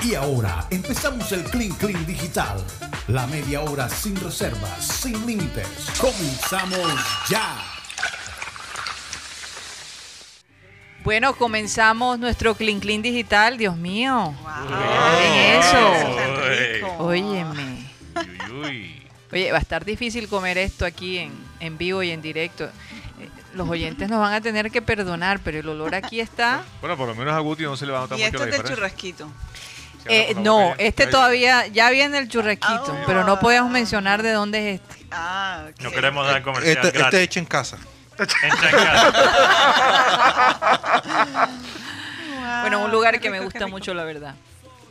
[0.00, 2.62] Y ahora empezamos el Clean Clean Digital.
[3.08, 5.66] La media hora sin reservas, sin límites.
[6.00, 6.88] Comenzamos
[7.28, 7.56] ya.
[11.04, 13.58] Bueno, comenzamos nuestro Clean Clean Digital.
[13.58, 14.34] Dios mío.
[15.18, 16.88] ¿Qué es Eso.
[16.98, 17.90] Óyeme.
[19.32, 22.64] Oye, va a estar difícil comer esto aquí en, en vivo y en directo.
[22.64, 26.62] Eh, Los oyentes nos van a tener que perdonar, pero el olor aquí está.
[26.80, 28.46] Bueno, por lo menos a Guti no se le va a notar Y mucho esto
[28.46, 29.28] la es del churrasquito.
[30.06, 33.02] Eh, no, este todavía, ya viene el churraquito, Ah.
[33.06, 35.06] pero no podemos mencionar de dónde es este.
[35.12, 35.64] Ah.
[35.80, 37.20] No queremos dar comercial Este, este gratis.
[37.20, 37.78] hecho en casa.
[38.18, 38.26] En.
[42.62, 44.34] Bueno, un lugar que me gusta mucho, la verdad.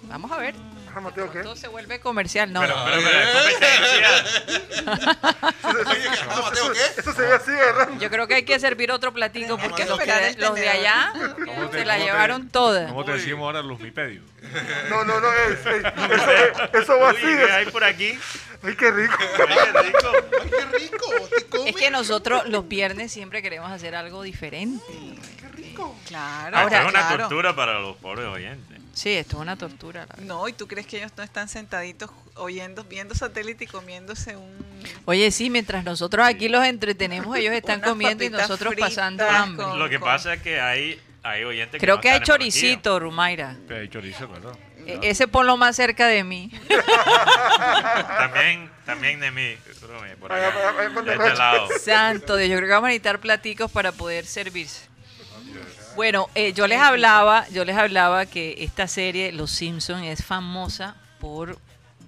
[0.03, 0.55] Vamos a ver.
[0.91, 1.39] Ajá, Mateo, ¿qué?
[1.39, 2.59] Todo se vuelve comercial, no.
[2.59, 2.83] Pero, no.
[2.83, 3.29] pero, pero.
[6.29, 6.99] Ah, ¿qué?
[7.01, 7.89] Eso se ve así, ¿verdad?
[7.99, 11.13] Yo creo que hay que servir otro platico porque los, que- de allá
[11.45, 12.87] ¿Cómo te- se la llevaron toda.
[12.87, 14.23] ¿Cómo te decimos ahora los mipedios?
[14.89, 17.21] No, no, no, es, es- eso, eso va así.
[17.21, 18.19] ¿qué hay por aquí?
[18.63, 19.15] Ay, qué rico.
[19.19, 20.11] Ay, qué rico.
[20.41, 21.05] Ay, qué rico.
[21.35, 21.67] ¿Te comes?
[21.67, 24.83] Es que nosotros los viernes siempre queremos hacer algo diferente.
[26.07, 26.57] Claro.
[26.57, 27.17] Ahora, es una claro.
[27.17, 28.70] tortura para los pobres oyentes.
[28.93, 30.01] Sí, esto es una tortura.
[30.01, 30.23] la verdad.
[30.25, 34.51] No, ¿y tú crees que ellos no están sentaditos oyendo, viendo satélite y comiéndose un...
[35.05, 39.65] Oye, sí, mientras nosotros aquí los entretenemos, ellos están comiendo y nosotros pasando hambre.
[39.65, 42.99] Con- Lo que pasa es que hay, hay oyentes que Creo no que hay choricito,
[42.99, 43.55] Rumaira.
[43.67, 44.57] Que hay chorizo, claro.
[44.85, 46.51] E- Ese ponlo más cerca de mí.
[48.17, 49.55] También, también de mí.
[50.19, 51.01] Por acá.
[51.03, 51.67] De este lado.
[51.83, 54.90] Santo Dios, yo creo que vamos a necesitar platicos para poder servirse.
[55.95, 60.95] Bueno, eh, yo les hablaba, yo les hablaba que esta serie, Los Simpson, es famosa
[61.19, 61.59] por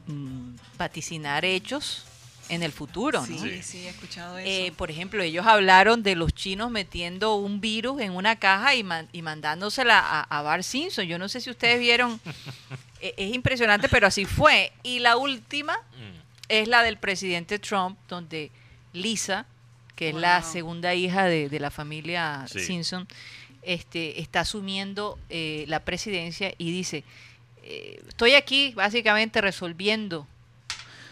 [0.07, 2.05] mm, vaticinar hechos
[2.49, 3.25] en el futuro, ¿no?
[3.25, 3.63] Sí, Sí.
[3.63, 4.47] sí, he escuchado eso.
[4.49, 8.83] Eh, por ejemplo, ellos hablaron de los chinos metiendo un virus en una caja y,
[8.83, 11.05] man- y mandándosela a, a Bart Simpson.
[11.05, 12.19] Yo no sé si ustedes vieron,
[13.01, 14.71] e- es impresionante, pero así fue.
[14.83, 16.19] Y la última Mm.
[16.49, 18.51] es la del presidente Trump, donde
[18.93, 19.45] Lisa,
[19.95, 22.59] que es la segunda hija de, de la familia Sí.
[22.59, 23.07] Simpson,
[23.65, 27.03] este, está asumiendo eh, la presidencia y dice,
[27.63, 30.27] eh, estoy aquí básicamente resolviendo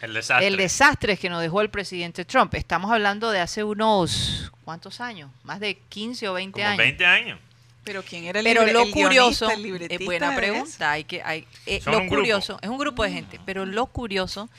[0.02, 0.48] El desastre.
[0.48, 2.54] el desastre que nos dejó el presidente Trump.
[2.56, 5.30] Estamos hablando de hace unos, ¿cuántos años?
[5.44, 6.78] Más de 15 o 20 Como años.
[6.78, 7.40] 20 años.
[7.84, 10.40] Pero ¿quién era el, Pero libre- lo el curioso, es buena de eso?
[10.40, 12.16] pregunta, hay que, hay, eh, lo un grupo.
[12.18, 14.50] curioso, es un grupo de gente, pero lo curioso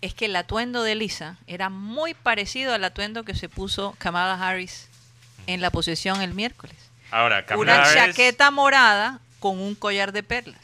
[0.00, 4.34] es que el atuendo de Lisa era muy parecido al atuendo que se puso Kamala
[4.40, 4.88] Harris
[5.48, 6.76] en la posesión el miércoles.
[7.10, 10.60] Ahora, Kamala Una chaqueta morada con un collar de perlas.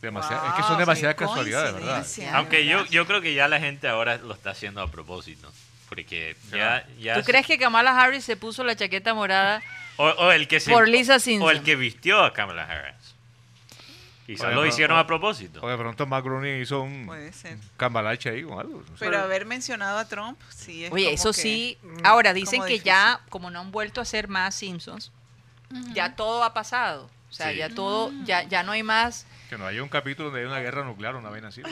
[0.00, 2.06] demasiada- es que son demasiadas casualidades, ¿verdad?
[2.34, 5.50] Aunque yo, yo creo que ya la gente ahora lo está haciendo a propósito.
[5.88, 9.62] Porque ya, ya ¿Tú se- crees que Kamala Harris se puso la chaqueta morada?
[9.96, 11.46] o, o el que se, por Lisa Simpson?
[11.46, 13.14] o el que vistió a Kamala Harris.
[14.26, 15.60] Quizás Oye, lo hicieron o- a propósito.
[15.62, 17.08] O de pronto Groening hizo un
[17.76, 18.82] cambalache ahí con algo.
[18.88, 18.96] no.
[18.98, 21.78] Pero haber mencionado a Trump, sí es Oye, como eso que- sí.
[21.82, 22.84] mm, Ahora dicen que difícil.
[22.86, 25.12] ya, como no han vuelto a ser más Simpsons,
[25.92, 27.10] ya todo ha pasado.
[27.30, 27.56] O sea, Sí.
[27.56, 29.26] ya todo, ya, ya no hay más.
[29.50, 31.62] Que no haya un capítulo donde hay una guerra nuclear, una vaina así.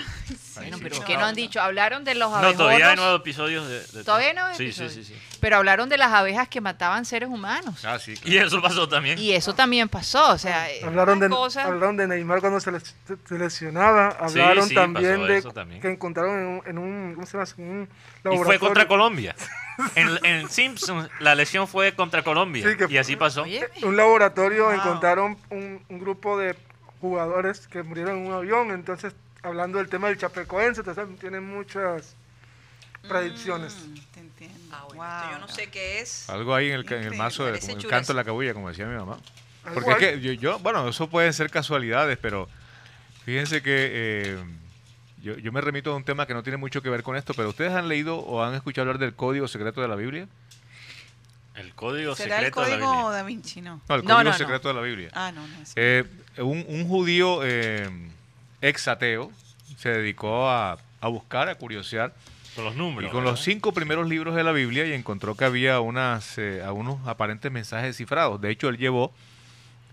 [0.57, 0.83] Bueno, sí.
[0.83, 1.05] pero no.
[1.05, 1.61] ¿qué no han dicho?
[1.63, 2.59] Hablaron de los No, abejorros.
[2.59, 5.07] todavía hay nuevos episodios de, de- ¿Todavía no hay Sí, sí, episodios?
[5.07, 5.39] sí, sí.
[5.41, 7.83] Pero hablaron de las abejas que mataban seres humanos.
[7.87, 8.15] Ah, sí.
[8.25, 9.19] Y eso pasó también.
[9.19, 10.33] Y eso también pasó.
[10.33, 14.09] O sea, eh, Hablaron de, cosa- hablaron de Neymar cuando se, les- se lesionaba.
[14.21, 15.81] Hablaron sí, también pasó de eso también.
[15.81, 17.49] que encontraron en un, en un- ¿cómo se llama?
[17.57, 17.89] En un Y
[18.25, 18.45] laboratorio.
[18.45, 19.35] fue contra Colombia.
[19.95, 22.69] En, en Simpsons la lesión fue contra Colombia.
[22.71, 23.43] Sí, que y así pasó.
[23.43, 24.73] Oye, un laboratorio Wow.
[24.75, 26.55] encontraron un, un grupo de
[27.01, 28.71] jugadores que murieron en un avión.
[28.71, 32.15] Entonces, hablando del tema del chapecoense, entonces tienen muchas
[33.09, 33.75] predicciones.
[33.89, 34.59] Mm, te entiendo.
[34.73, 36.29] ah, bueno, esto yo no sé qué es.
[36.31, 38.25] Algo ahí en el, ca- en el mazo, de, Parece como el canto de la
[38.25, 39.19] cabulla, como decía mi mamá.
[39.65, 40.01] Algo Porque es hay.
[40.01, 42.49] que yo, yo- bueno, eso pueden ser casualidades, pero
[43.25, 44.45] fíjense que eh,
[45.23, 47.33] yo, yo me remito a un tema que no tiene mucho que ver con esto,
[47.35, 50.27] pero ¿ustedes han leído o han escuchado hablar del código secreto de la Biblia?
[51.55, 53.11] El código ¿Será el secreto de la código Biblia.
[53.17, 53.61] da Vinci?
[53.61, 53.81] No.
[53.89, 54.39] No, el No, código no, no.
[54.39, 55.11] secreto de la Biblia.
[55.13, 55.63] Ah, no, no.
[55.63, 55.73] eso.
[55.77, 56.05] Eh,
[56.39, 57.89] un, un judío eh,
[58.63, 59.31] ex ateo
[59.77, 62.15] se dedicó a, a buscar, a curiosear,
[62.57, 63.11] Con los números.
[63.11, 66.63] y con los cinco primeros libros de la Biblia y encontró que había unas, eh,
[66.65, 68.41] a unos aparentes mensajes descifrados.
[68.41, 69.13] De hecho, él llevó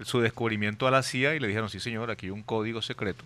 [0.02, 3.26] su descubrimiento a la CIA y le dijeron, sí señor, aquí hay un código secreto.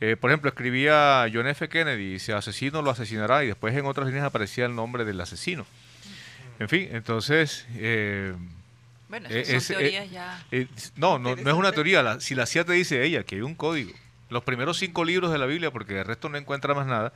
[0.00, 1.68] Eh, por ejemplo, escribía John F.
[1.68, 5.66] Kennedy, dice, asesino lo asesinará, y después en otras líneas aparecía el nombre del asesino.
[6.58, 7.66] En fin, entonces...
[7.76, 8.34] eh,
[9.08, 10.44] Bueno, eh, esas ese- son eh, teorías ya.
[10.52, 10.66] eh,
[10.96, 12.02] no, no, no es una teoría.
[12.02, 13.92] la- si la CIA te dice ella que hay un código,
[14.28, 17.12] los primeros cinco libros de la Biblia, porque el resto no encuentra más nada.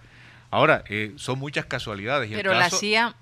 [0.51, 2.31] Ahora, eh, son muchas casualidades.
[2.31, 3.15] y el Pero la CIA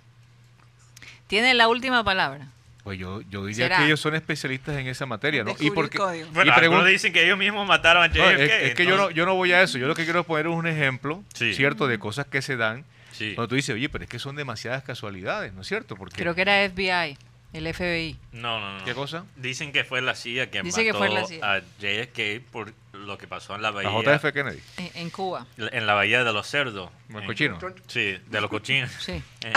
[1.26, 2.49] tiene la última palabra.
[2.88, 3.76] Pues yo, yo diría ¿Será?
[3.81, 5.50] que ellos son especialistas en esa materia, ¿no?
[5.50, 5.99] Descubrir porque.
[5.99, 8.17] Bueno, y algunos pregun- dicen que ellos mismos mataron a JFK.
[8.19, 9.76] no, es, es que yo no, yo no voy a eso.
[9.76, 11.52] Yo lo que quiero poner es un ejemplo, Sí.
[11.52, 11.87] ¿cierto?
[11.87, 12.87] De cosas que se dan.
[13.12, 13.35] Sí.
[13.35, 15.96] Cuando tú dices, oye, pero es que son demasiadas casualidades, ¿no es cierto?
[15.96, 17.19] Porque, Creo que era FBI,
[17.52, 18.17] el FBI.
[18.32, 18.85] No, no, no.
[18.87, 19.26] ¿Qué cosa?
[19.37, 21.55] Dicen que fue la CIA que Dice que mató fue la CIA.
[21.56, 24.17] a JFK por lo que pasó en la La bahía.
[24.19, 24.61] JF Kennedy.
[24.79, 25.46] En, en Cuba.
[25.58, 26.88] En la bahía de los cerdos.
[27.11, 27.58] En- cochino.
[27.87, 28.90] Sí, de los cochinos.
[28.99, 29.23] Sí.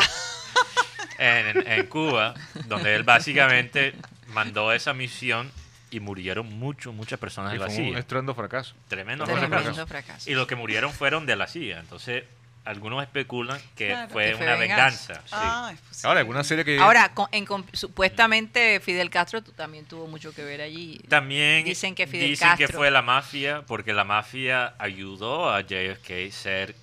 [1.21, 2.33] en, Cuba,
[2.65, 3.94] donde él básicamente
[4.27, 5.51] mandó esa misión
[5.91, 8.00] y murieron mucho, muchas personas Y de la fue un CIA.
[8.00, 8.75] estruendo fracaso.
[8.88, 10.29] Tremendo Tremendo fracaso.
[10.29, 11.79] Y los que murieron fueron de la CIA.
[11.81, 12.23] Entonces,
[12.63, 14.09] algunos especulan que Claro.
[14.12, 15.13] fue Que fue una venganza.
[15.13, 15.27] venganza.
[15.27, 15.33] sí.
[15.35, 15.73] Ah.
[16.07, 16.79] Ahora, alguna serie que...
[16.79, 21.00] Ahora, con- en com- supuestamente Fidel Castro tu- también tuvo mucho que ver allí.
[21.09, 25.62] También Dicen que Fidel dicen que Castro- fue la mafia, porque la mafia ayudó a
[25.62, 26.75] JFK ser,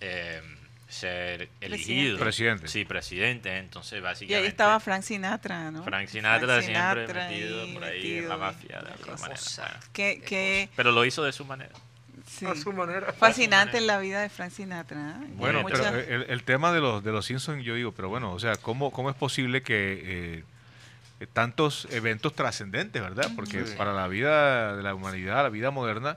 [0.00, 0.40] eh,
[0.94, 2.18] ser elegido.
[2.18, 2.68] Presidente.
[2.68, 3.56] Sí, presidente.
[3.58, 4.36] Entonces, Y básicamente.
[4.42, 5.82] ahí estaba Frank Sinatra, ¿no?
[5.82, 9.12] Frank Sinatra siempre Sinatra metido ahí, por ahí metido en la mafia de la alguna
[9.12, 9.62] cosa.
[9.62, 9.80] manera.
[9.92, 11.72] Que, que Pero lo hizo de su manera.
[12.26, 12.46] sí.
[12.46, 13.12] A su manera.
[13.12, 15.18] fascinante en la vida de Frank Sinatra.
[15.22, 15.26] ¿eh?
[15.34, 18.38] Bueno, pero el, el tema de los de los Simpsons, yo digo, pero bueno, o
[18.40, 20.44] sea, ¿cómo, cómo es posible que
[21.20, 23.30] eh, tantos eventos trascendentes, verdad?
[23.34, 26.16] Porque para la vida de la humanidad, la vida moderna,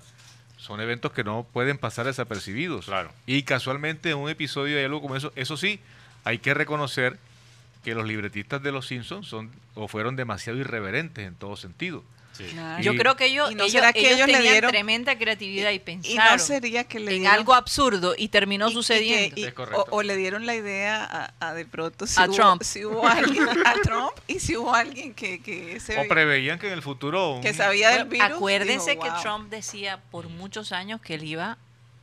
[0.58, 2.86] son eventos que no pueden pasar desapercibidos.
[2.86, 3.12] Claro.
[3.26, 5.80] Y casualmente en un episodio de algo como eso, eso sí,
[6.24, 7.18] hay que reconocer
[7.84, 12.04] que los libretistas de los Simpsons son o fueron demasiado irreverentes en todo sentido.
[12.38, 12.44] Sí.
[12.52, 12.84] Claro.
[12.84, 15.18] Yo creo que ellos, ¿Y no ellos, será que ellos ellos le tenían dieron- tremenda
[15.18, 18.70] creatividad y Y pensaron no sería que le en dieron- algo absurdo y terminó y-
[18.70, 19.52] y que- sucediendo.
[19.76, 21.04] o, o le dieron la idea
[21.40, 22.62] a, a de pronto si, A hubo, Trump.
[22.64, 26.68] si hubo alguien a Trump y si hubo alguien que, que se O preveían que
[26.68, 27.36] en el futuro...
[27.36, 28.28] un- que sabía del virus.
[28.32, 29.22] acuérdense dijo, que "Wow".
[29.22, 31.58] Trump decía por muchos años que él iba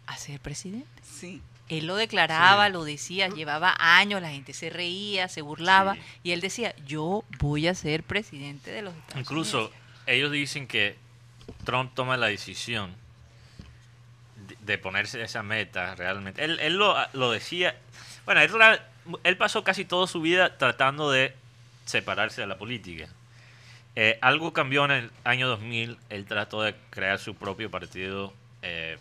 [0.07, 0.87] a ser presidente.
[1.03, 1.41] Sí.
[1.71, 2.73] Él lo declaraba, Sí.
[2.75, 6.01] lo decía, llevaba años, la gente se reía, se burlaba Sí.
[6.25, 9.77] y él decía, yo voy a ser presidente de los Estados Incluso Unidos.
[10.07, 10.97] Ellos dicen que
[11.65, 12.95] Trump toma la decisión
[14.49, 16.45] de, de ponerse esa meta realmente.
[16.45, 17.77] Él, él lo, lo decía.
[18.25, 18.41] Bueno,
[19.23, 21.35] él, pasó casi toda su vida tratando de
[21.85, 23.09] separarse de la política.
[23.97, 25.99] Eh, algo cambió en el año 2000.
[26.11, 28.99] Él trató de crear su propio partido eh,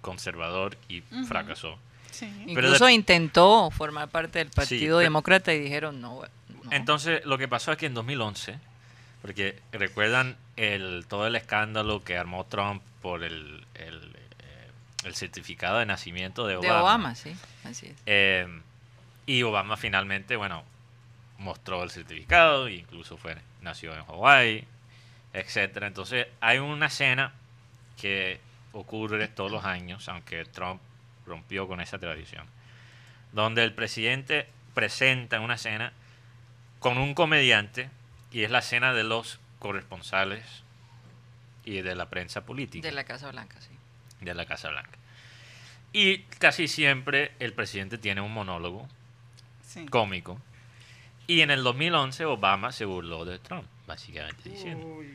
[0.00, 1.78] conservador y fracasó.
[2.10, 2.30] Sí.
[2.46, 6.22] pero Incluso de- intentó formar parte del Partido Demócrata y dijeron no.
[6.48, 6.72] no".
[6.72, 8.58] Entonces, lo que pasó es que en 2011,
[9.22, 14.70] porque recuerdan el, todo el escándalo que armó Trump por el, el, eh,
[15.04, 16.82] el certificado de nacimiento de de Obama.
[16.82, 17.96] Obama, sí, así es.
[18.06, 18.46] Eh,
[19.26, 20.64] y Obama finalmente, bueno,
[21.38, 24.64] mostró el certificado incluso fue nació en Hawái,
[25.32, 25.86] etcétera.
[25.86, 27.32] Entonces, hay una escena
[28.00, 28.40] que
[28.72, 30.80] ocurre todos los años, aunque Trump
[31.26, 32.46] rompió con esa tradición,
[33.32, 35.92] donde el presidente presenta una escena
[36.78, 37.90] con un comediante
[38.32, 40.44] y es la escena de los corresponsales
[41.64, 43.68] y de la prensa política De la Casa Blanca, sí.
[44.24, 44.98] de la Casa Blanca.
[45.92, 48.88] Y casi siempre el presidente tiene un monólogo
[49.66, 49.86] Sí.
[49.86, 50.40] cómico.
[51.26, 55.08] Y en el 2011 Obama se burló de Trump, básicamente diciendo, Uy.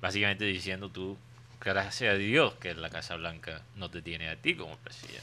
[0.00, 1.16] básicamente diciendo tú,
[1.60, 5.22] gracias a Dios que la Casa Blanca no te tiene a ti como presidente.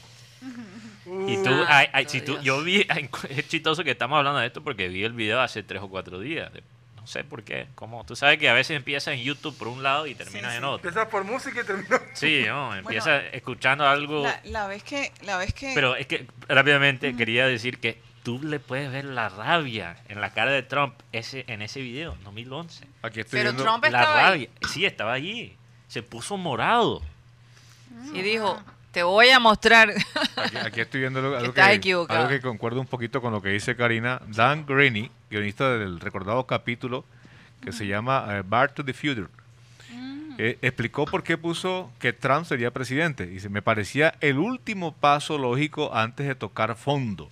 [1.26, 4.40] Y tú, Santo ay, ay, si tú, yo vi, ay, es chistoso que estamos hablando
[4.40, 6.52] de esto porque vi el video hace tres o cuatro días.
[6.52, 6.62] de-
[7.04, 9.82] no sé por qué, como tú sabes que a veces empiezas en YouTube por un
[9.82, 10.56] lado y terminas sí.
[10.56, 10.88] en otro.
[10.88, 12.00] Empieza por música y termina.
[12.14, 14.22] Sí, no, empiezas escuchando algo.
[14.22, 18.40] La, la vez que, la vez que Pero es que rápidamente quería decir que tú
[18.42, 22.86] le puedes ver la rabia en la cara de Trump ese, en ese video, 2011.
[23.02, 23.64] Aquí estoy Pero viendo...
[23.64, 24.48] Trump La estaba ahí rabia.
[24.72, 25.58] Sí, estaba allí.
[25.88, 27.02] Se puso morado.
[28.14, 28.58] y dijo,
[28.94, 29.92] te voy a mostrar.
[30.36, 32.20] Aquí, aquí estoy viendo algo, algo Estás que, equivocado.
[32.20, 34.22] algo que concuerda un poquito con lo que dice Karina.
[34.28, 37.04] Dan Greeny, guionista del recordado capítulo
[37.60, 39.26] que se llama eh, Bar to the Future,
[40.38, 43.26] eh, explicó por qué puso que Trump sería presidente.
[43.26, 47.30] Dice, me parecía el último paso lógico antes de tocar fondo.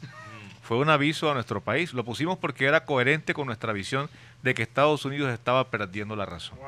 [0.62, 1.92] Fue un aviso a nuestro país.
[1.92, 4.08] Lo pusimos porque era coherente con nuestra visión
[4.42, 6.58] de que Estados Unidos estaba perdiendo la razón.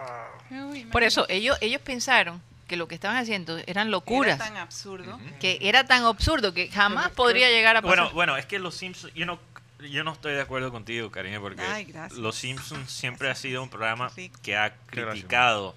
[0.51, 0.71] Wow.
[0.71, 2.41] Uy, Por eso, ellos, ellos pensaron
[2.75, 5.21] que lo que estaban haciendo eran locuras, Era tan absurdo.
[5.39, 7.99] que era tan absurdo que jamás podría llegar a pasar.
[7.99, 9.39] Bueno, bueno, es que los Simpsons, yo no,
[9.79, 13.69] yo no estoy de acuerdo contigo, cariño, porque Ay, los Simpsons siempre ha sido un
[13.71, 14.11] programa
[14.43, 15.15] que ha gracias.
[15.15, 15.77] criticado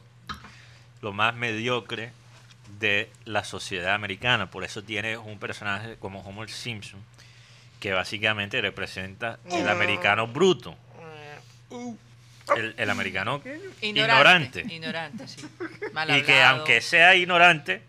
[1.04, 2.12] lo más mediocre
[2.80, 4.50] de la sociedad americana.
[4.50, 7.00] Por eso tiene un personaje como Homer Simpson,
[7.80, 10.76] que básicamente representa el americano bruto.
[12.56, 13.42] El, el americano
[13.82, 14.66] ignorante.
[14.70, 15.42] Ignorante, sí.
[15.94, 17.82] Mal Y que aunque sea ignorante,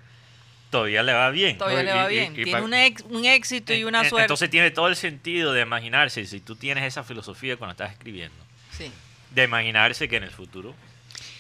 [0.71, 1.59] todavía le va bien.
[1.59, 2.33] Todavía No, le va y- bien.
[2.39, 4.25] y Tiene un, ex- un éxito y una En- suerte.
[4.25, 8.37] Entonces tiene todo el sentido de imaginarse si tú tienes esa filosofía cuando estás escribiendo.
[8.77, 8.91] sí.
[9.31, 10.75] de imaginarse que en el futuro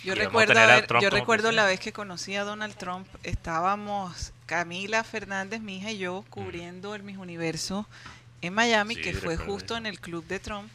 [0.04, 0.52] Yo recuerdo,
[1.00, 5.98] yo recuerdo la vez que conocí a Donald Trump, estábamos Camila Fernández, mi hija y
[5.98, 7.88] yo, cubriendo el Miss Universo
[8.42, 9.76] en Miami, Sí, que fue recuerdo justo eso.
[9.78, 10.70] en el club de Trump,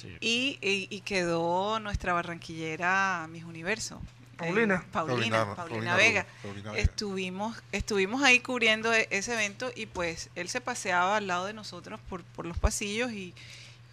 [0.00, 0.16] sí.
[0.20, 4.00] y, y- y quedó nuestra barranquillera Miss Universo.
[4.04, 4.84] eh, Paulina.
[4.90, 6.26] Paulina, Paulina- Paulina Paulina Vega.
[6.42, 6.82] Paulina Vega.
[6.82, 11.52] Estuvimos, estuvimos ahí cubriendo e- ese evento y pues él se paseaba al lado de
[11.52, 13.34] nosotros por, por los pasillos y,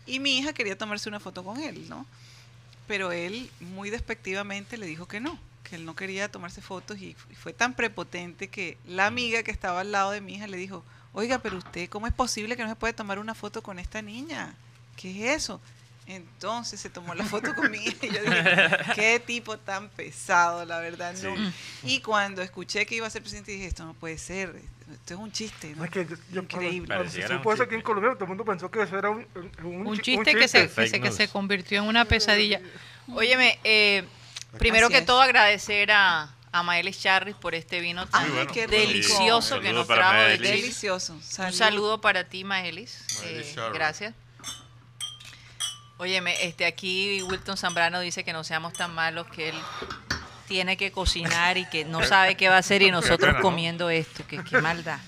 [0.05, 2.05] y mi hija quería tomarse una foto con él, ¿no?
[2.87, 7.13] Pero él muy despectivamente le dijo que no, que él no quería tomarse fotos y
[7.37, 10.85] fue tan prepotente que la amiga que estaba al lado de mi hija le dijo,
[11.11, 14.01] oiga, pero usted, ¿cómo es posible que no se puede tomar una foto con esta
[14.01, 14.55] niña?
[14.95, 15.59] ¿Qué es eso?
[16.07, 20.63] Entonces se tomó la foto con mi hija y yo dije, qué tipo tan pesado,
[20.63, 21.35] la verdad, no.
[21.35, 21.53] Sí.
[21.83, 24.55] Y cuando escuché que iba a ser presidente dije, esto no puede ser,
[24.89, 25.83] esto es un chiste, ¿no?
[25.83, 26.87] Es que yo, yo Increíble.
[26.87, 27.85] cuando- cuando se Pareciera un supo eso aquí en chiste.
[27.85, 29.27] Colombia, todo el mundo pensó que eso era un,
[29.63, 31.31] un, Un chi- chiste, que, se, que, se, que se news.
[31.31, 32.61] convirtió en una pesadilla.
[33.13, 34.05] Óyeme, eh,
[34.59, 35.05] primero Así que es.
[35.05, 38.51] todo agradecer a, a Maelis Charris por este vino tan Ay, bueno.
[38.53, 40.15] qué delicioso que nos trajo.
[40.41, 41.13] Delicioso.
[41.15, 43.03] Un saludo para ti, Maelis.
[43.21, 44.13] Maelis Eh, gracias.
[45.99, 49.55] Óyeme, este, aquí Wilton Zambrano dice que no seamos tan malos, que él
[50.47, 53.41] tiene que cocinar y que no sabe qué va a hacer y nosotros pena, ¿no?
[53.41, 54.25] comiendo esto.
[54.27, 54.99] Que, qué maldad.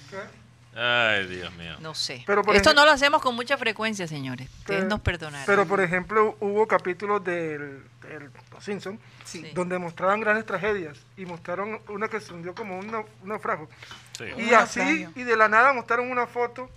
[0.76, 1.76] Ay, Dios mío.
[1.80, 2.24] No sé.
[2.26, 4.50] Pero, Esto ejemplo- no lo hacemos con mucha frecuencia, señores.
[4.60, 5.46] Ustedes nos perdonarán.
[5.46, 9.46] Pero, por ejemplo, hubo capítulos del, del Los Simpsons Sí.
[9.54, 13.70] donde mostraban grandes tragedias y mostraron una que se hundió como un nau- un naufragio.
[14.18, 14.24] Sí.
[14.36, 15.12] Un Y así, naufragio.
[15.16, 16.70] y de la nada mostraron una foto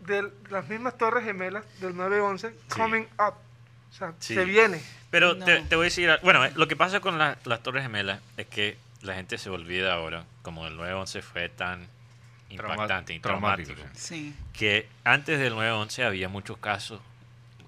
[0.00, 3.34] de las mismas torres gemelas del 9-11 coming up.
[3.90, 4.34] O sea, Sí.
[4.34, 4.80] se viene.
[5.10, 5.44] Pero No.
[5.44, 8.20] te, te voy a decir, bueno, eh, lo que pasa con la- las Torres Gemelas
[8.36, 11.88] es que la gente se olvida ahora, como el 9-11 fue tan
[12.56, 14.34] Trauma- impactante y traumático, traumático, Sí.
[14.52, 17.00] que antes del 9-11 había muchos casos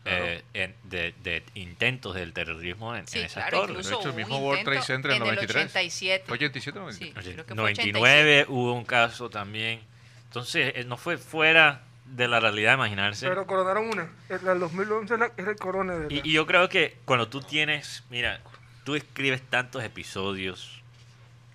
[0.04, 0.24] Claro.
[0.26, 3.70] eh, en- de, de intentos del terrorismo en, Sí, en esas claro, torres.
[3.76, 5.64] incluso De hecho, el mismo World Trade Center en en el 93.
[5.66, 6.24] 87.
[6.26, 7.34] ¿Fue 87 o Sí, 93?
[7.34, 9.80] creo que fue 99 hubo un caso también.
[10.26, 11.82] Entonces, eh, no fue fuera
[12.14, 13.28] de la realidad imaginarse.
[13.28, 14.08] Pero coronaron una.
[14.28, 17.40] El, el 2011 era era el corona de Y, y yo creo que cuando tú
[17.40, 18.40] tienes, mira,
[18.84, 20.82] tú escribes tantos episodios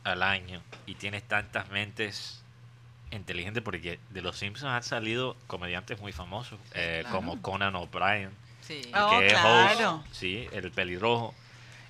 [0.04, 2.42] al año y tienes tantas mentes
[3.12, 7.16] inteligentes, porque de los Simpsons han salido comediantes muy famosos, eh, claro.
[7.16, 8.82] como Conan O'Brien, Sí.
[8.94, 9.96] Oh, que es claro.
[9.96, 11.34] host, sí, el pelirrojo.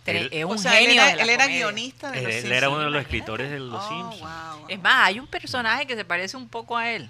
[0.06, 2.34] Él, es un O sea, él genio era, de la él era guionista de los
[2.36, 3.06] él era uno de los Simpsons.
[3.16, 4.22] escritores de los Oh, Simpsons.
[4.22, 4.66] wow, wow.
[4.70, 7.10] Es más, hay un personaje que se parece un poco a él.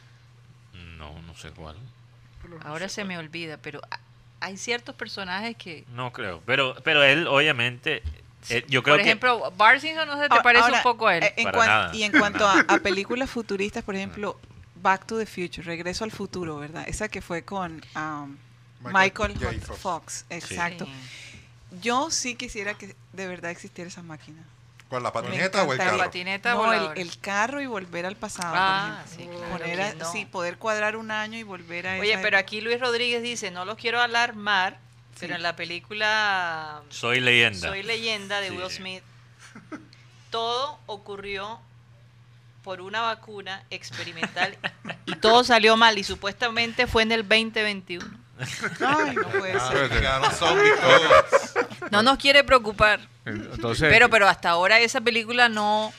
[0.97, 1.75] No, no sé cuál.
[2.63, 3.99] Ahora se me olvida, pero ha-
[4.39, 5.83] hay ciertos personajes que...
[5.93, 6.41] No creo.
[6.45, 8.01] Pero, pero él, obviamente,
[8.49, 9.09] eh, yo creo Por que...
[9.09, 11.23] ejemplo, Bart Simpson no se te Ahora- parece ahora, un poco a él.
[11.23, 11.95] eh, en Para cuan- nada.
[11.95, 14.39] Y en cuanto a, a películas futuristas, por ejemplo,
[14.81, 16.85] Back to the Future, Regreso al Futuro, ¿verdad?
[16.87, 18.37] Esa que fue con um,
[18.93, 19.37] Michael.
[19.61, 19.79] Fox.
[19.79, 20.25] Fox.
[20.29, 20.85] Exacto.
[20.85, 20.91] Sí.
[21.81, 24.41] Yo sí quisiera que de verdad existiera esa máquina.
[24.89, 25.97] ¿Cuál, la patineta o el carro?
[25.97, 29.85] patineta No, el, el carro y volver al pasado, Ah, por sí, claro, Poner a-
[29.87, 30.11] ¿quién no?
[30.11, 32.39] sí, poder cuadrar un año y volver a Oye, esa pero época.
[32.39, 34.79] aquí Luis Rodríguez dice, no los quiero alarmar,
[35.19, 35.35] pero Sí.
[35.35, 37.67] en la película Soy leyenda.
[37.67, 38.55] Soy leyenda de Sí.
[38.57, 39.03] Will Smith,
[40.31, 41.59] todo ocurrió
[42.63, 44.57] por una vacuna experimental
[45.05, 48.05] y todo salió mal y supuestamente fue en el 2021.
[48.85, 49.91] Ay, no puede Ah, ser.
[49.91, 51.53] llegaron zombies todos.
[51.91, 55.91] No nos quiere preocupar, Entonces, pero pero hasta ahora esa película no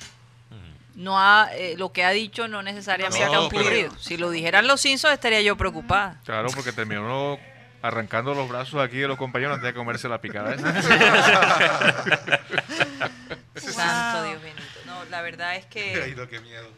[0.95, 3.91] no ha eh, lo que ha dicho no necesariamente No, ha ocurrido.
[3.91, 6.21] pero- Si lo dijeran los Simpsons estaría yo preocupada.
[6.25, 7.39] claro, porque terminó
[7.83, 10.83] arrancando los brazos aquí de los compañeros antes de comerse la picada esa.
[13.57, 14.65] Santo Dios bendito.
[14.87, 16.69] No, la verdad es Ay, que no, qué miedo.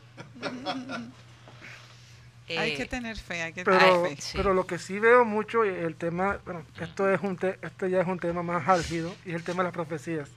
[2.59, 4.23] Hay eh, que tener fe, hay que Pero, tener fe.
[4.23, 4.37] sí.
[4.37, 7.87] pero lo que sí veo mucho y el tema, bueno, esto es un te- esto
[7.87, 10.29] ya es un tema más álgido y es el tema de las profecías.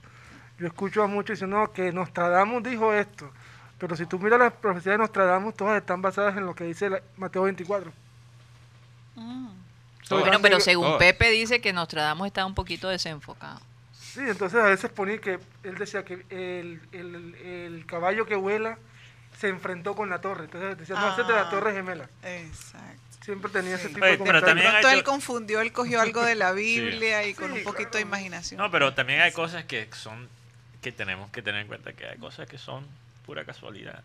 [0.58, 3.30] Yo escucho a muchos diciendo no, que Nostradamus dijo esto,
[3.78, 6.90] pero si tú miras las profecías de Nostradamus, todas están basadas en lo que dice
[6.90, 7.92] la- Mateo 24.
[9.16, 9.48] Mm.
[10.10, 10.98] Bueno, pero según Oh.
[10.98, 13.60] Pepe dice que Nostradamus está un poquito desenfocado.
[13.92, 18.78] Sí, entonces a veces ponía que él decía que el, el- el caballo que vuela
[19.38, 20.44] se enfrentó con la torre.
[20.44, 21.50] Entonces decía, no, ese de la Ah.
[21.50, 22.08] torre gemela.
[22.22, 23.00] Exacto.
[23.24, 23.94] Siempre tenía ese Sí.
[23.94, 27.34] tipo Oye, de pero también hay él confundió, él cogió algo de la Biblia y
[27.34, 28.04] con Sí, un poquito claro.
[28.04, 28.58] de imaginación.
[28.60, 30.28] No, pero también hay cosas que son
[30.82, 32.86] que tenemos que tener en cuenta que hay cosas que son
[33.24, 34.02] pura casualidad.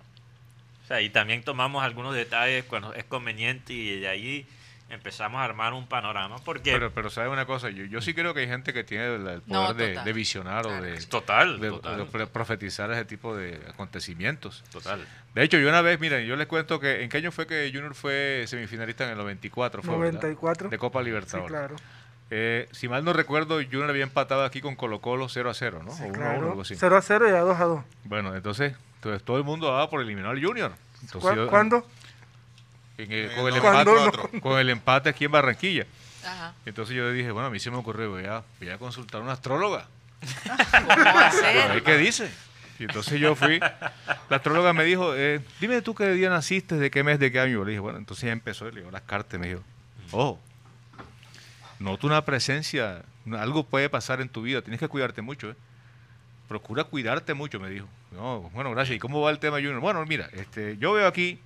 [0.86, 4.48] O sea, y también tomamos algunos detalles cuando es conveniente y de ahí
[4.90, 7.70] empezamos a armar un panorama porque Pero, pero ¿sabes una cosa?
[7.70, 10.14] Yo, yo sí creo que hay gente que tiene el, el No, poder de, de
[10.14, 10.84] visionar o Claro.
[10.84, 14.64] de, es total, de- total, de profetizar ese tipo de acontecimientos.
[14.72, 15.06] total.
[15.36, 17.70] De hecho, yo una vez, miren, yo les cuento que ¿en qué año fue que
[17.74, 19.82] Junior fue semifinalista en el 94?
[19.84, 20.14] Fue, ¿verdad?
[20.22, 20.70] 94.
[20.70, 21.48] De Copa Sí, Libertadores.
[21.50, 21.76] claro.
[22.32, 25.82] Eh, si mal no recuerdo, Junior había empatado aquí con Colo Colo 0 a 0,
[25.84, 25.92] ¿no?
[25.92, 26.50] Sí, o 1 a 1, claro.
[26.50, 26.76] algo así.
[26.76, 27.84] 0 a 0 y a 2 a 2.
[28.04, 30.72] Bueno, entonces, entonces todo el mundo daba por eliminar al Junior.
[31.02, 31.86] Entonces, ¿Cu- yo- ¿Cuándo?
[33.04, 34.42] En el- Eh, con, el no, ¿Cuándo empate, cuatro.
[34.42, 35.86] con el empate aquí en Barranquilla.
[36.26, 36.54] Ajá.
[36.66, 39.22] Entonces yo le dije, bueno, a mí se me ocurrió, voy a, voy a consultar
[39.22, 39.88] a una astróloga.
[40.72, 41.84] ¿Cómo va a A ver ser?
[41.84, 42.30] qué dice.
[42.78, 43.92] Y entonces yo fui, la
[44.38, 47.64] astróloga me dijo, eh, dime tú qué día naciste, de qué mes, de qué año.
[47.64, 49.62] Le dije, bueno, entonces ya empezó, le dio las cartas y me dijo,
[50.12, 50.40] oh,
[51.80, 53.04] noto una presencia,
[53.38, 55.56] algo puede pasar en tu vida, tienes que cuidarte mucho, ¿eh?
[56.48, 57.88] Procura cuidarte mucho, me dijo.
[58.12, 58.96] No, bueno, gracias.
[58.96, 59.80] ¿Y cómo va el tema Junior?
[59.82, 61.40] Bueno, mira, este, yo veo aquí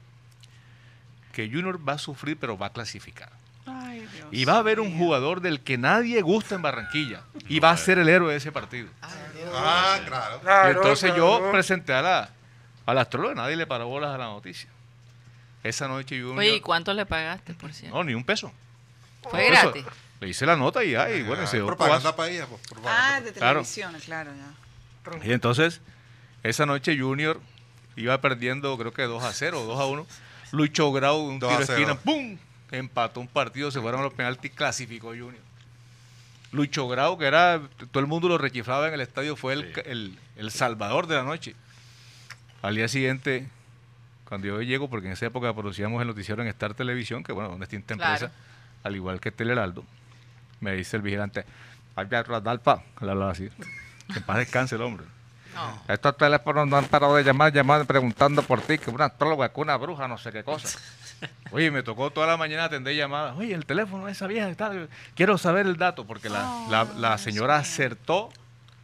[1.34, 3.30] que Junior va a sufrir, pero va a clasificar.
[3.66, 7.22] Ay, Dios Y va a haber un jugador del que nadie gusta en Barranquilla.
[7.50, 8.88] Y va a ser el héroe de ese partido.
[9.54, 10.40] Ah, claro.
[10.42, 11.42] Claro, y entonces claro.
[11.44, 12.30] yo presenté a la,
[12.86, 14.70] a la astróloga, nadie le paró bolas a la noticia.
[15.64, 16.40] Esa noche Junior...
[16.40, 17.98] Oye, ¿y cuánto le pagaste, por cierto?
[17.98, 18.52] No, ni un peso.
[19.30, 19.86] Fue gratis.
[20.20, 22.46] Le hice la nota y ya, y bueno, se dio propaganda para ella.
[22.48, 23.22] pues, Ah, propaganda.
[23.22, 23.60] de Claro.
[23.62, 25.28] televisión, claro, ya.
[25.28, 25.82] Y entonces,
[26.44, 27.40] esa noche Junior
[27.96, 30.08] iba perdiendo, creo que 2 a 0, 2 a 1.
[30.54, 31.80] Lucho Grau, un 2 tiro de 0.
[31.80, 32.38] esquina, ¡pum!
[32.72, 35.36] Empató un partido, se fueron a los penaltis, clasificó Junior.
[36.52, 37.60] Lucho Grau, que era,
[37.92, 39.82] todo el mundo lo rechiflaba en el estadio, fue el, Sí.
[39.86, 41.56] el- el salvador de la noche.
[42.62, 43.48] Al día siguiente,
[44.26, 47.50] cuando yo llego, porque en esa época producíamos el noticiero en Star Televisión, que bueno,
[47.50, 48.14] una distinta Claro.
[48.28, 48.34] empresa,
[48.84, 49.84] al igual que Teleheraldo,
[50.62, 51.46] me dice el vigilante,
[51.96, 53.50] vaya Rodalpa, le hablaba así,
[54.12, 55.06] que en paz descanse el hombre.
[55.54, 55.80] No.
[55.88, 59.60] Estos teléfonos no han parado de llamar, llamar preguntando por ti, que una astróloga, que
[59.62, 60.80] una bruja, no sé qué cosa.
[61.52, 63.36] Oye, me tocó toda la mañana atender llamadas.
[63.38, 64.90] Oye, el teléfono de esa vieja tal.
[65.16, 68.30] Quiero saber el dato, porque la, la, la señora acertó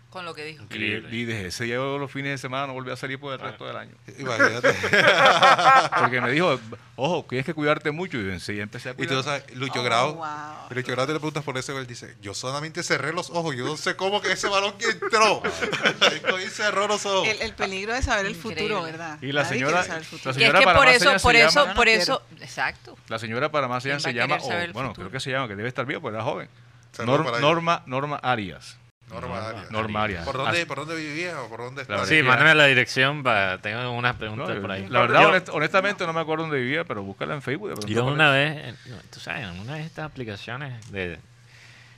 [0.09, 0.61] Con lo que dijo.
[0.61, 1.09] y, Increíble.
[1.15, 3.67] y desde ese día los fines de semana no volví a salir por el resto
[3.67, 3.93] del año.
[4.17, 4.73] Imagínate.
[5.99, 6.59] Porque me dijo,
[6.95, 8.17] ojo, tienes que cuidarte mucho.
[8.17, 9.15] Y enseguida empecé a Y cuidar.
[9.17, 10.13] tú sabes, Lucho Oh, Grau.
[10.15, 10.25] wow.
[10.71, 13.65] Lucho Grau te le preguntas por eso, él dice, yo solamente cerré los ojos, yo
[13.65, 15.43] no sé cómo que ese balón que entró.
[16.35, 17.27] Ahí cerró los ojos.
[17.27, 18.61] El, el peligro de saber el Increíble.
[18.63, 19.19] futuro, ¿verdad?
[19.21, 19.97] Y la Nadie señora- la.
[19.99, 21.91] Y es señora que para por más eso, allá se por eso, llama- por no
[21.91, 22.97] eso, exacto.
[23.09, 24.93] La señora para más allá ¿Quién va se llama, o, bueno, futuro?
[24.93, 26.49] creo que se llama, que debe estar bien, porque era joven.
[26.93, 27.47] Saludos Norm- para ella.
[27.47, 28.77] Norma, Norma Arias.
[29.09, 29.71] Norma Arias.
[29.71, 30.25] Norma Arias.
[30.25, 32.05] ¿Por dónde, Así- ¿Por dónde vivía o por dónde La estaba?
[32.05, 34.87] Sí, mándame la dirección, para, tengo unas No, preguntas por ahí.
[34.87, 37.69] La verdad, honest- honestamente, no me acuerdo dónde vivía, pero búscala en Facebook.
[37.69, 41.17] de pronto Yo una vez, eh, no, tú sabes, en una de estas aplicaciones de,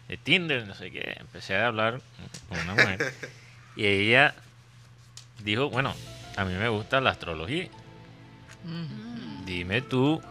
[0.08, 2.00] de Tinder, no sé qué, empecé a hablar
[2.50, 3.14] con una mujer
[3.76, 4.34] y ella
[5.44, 5.94] dijo, bueno,
[6.38, 7.68] a mí me gusta la astrología.
[8.64, 9.46] Mm.
[9.46, 10.22] Dime tú,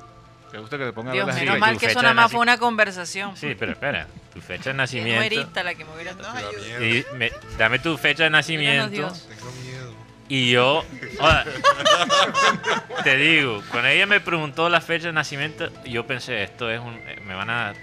[0.51, 2.41] ¿Te gusta que te pongan a Dios, menos tu mal que eso nada más fue
[2.41, 3.37] una conversación.
[3.37, 6.85] sí, pero espera, tu fecha de Qué nacimiento mujerita la que me hubiera miedo.
[6.85, 8.91] y me- dame tu fecha de nacimiento.
[8.91, 9.95] Tengo miedo.
[10.29, 10.85] y yo,
[11.19, 11.45] oiga,
[13.05, 16.95] te digo, cuando ella me preguntó la fecha de nacimiento, yo pensé, esto es un,
[17.09, 17.75] eh, me van a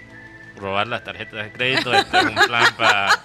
[0.56, 3.20] robar las tarjetas de crédito, esto es un plan para...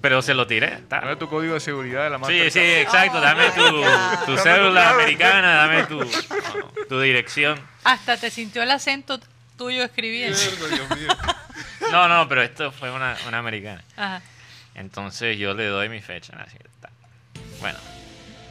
[0.00, 0.78] Pero se lo tiré.
[0.88, 2.34] Dame tu código de seguridad de la marca.
[2.34, 3.20] Sí, sí, exacto.
[3.20, 4.24] Dame Oh, tu, my God.
[4.24, 6.00] tu cédula americana, dame tu,
[6.88, 7.60] tu dirección.
[7.84, 9.20] Hasta te sintió el acento
[9.60, 10.38] tuyo escribiendo.
[10.38, 11.08] Mierda, Dios mío.
[11.92, 13.82] No, no, pero esto fue una, una americana.
[13.96, 14.22] Ajá.
[14.76, 16.32] Entonces yo le doy mi fecha.
[16.40, 16.56] así.
[17.58, 17.78] Bueno,